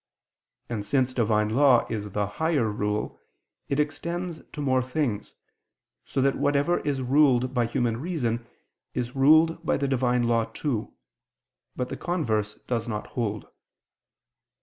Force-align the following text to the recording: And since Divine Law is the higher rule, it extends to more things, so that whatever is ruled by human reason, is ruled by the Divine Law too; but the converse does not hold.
And 0.67 0.83
since 0.83 1.13
Divine 1.13 1.49
Law 1.49 1.85
is 1.87 2.09
the 2.09 2.25
higher 2.25 2.67
rule, 2.71 3.19
it 3.69 3.79
extends 3.79 4.41
to 4.51 4.59
more 4.59 4.81
things, 4.81 5.35
so 6.05 6.21
that 6.23 6.39
whatever 6.39 6.79
is 6.79 7.03
ruled 7.03 7.53
by 7.53 7.67
human 7.67 7.97
reason, 7.97 8.47
is 8.95 9.15
ruled 9.15 9.63
by 9.63 9.77
the 9.77 9.87
Divine 9.87 10.23
Law 10.23 10.45
too; 10.45 10.91
but 11.75 11.89
the 11.89 11.97
converse 11.97 12.55
does 12.65 12.87
not 12.87 13.05
hold. 13.13 13.45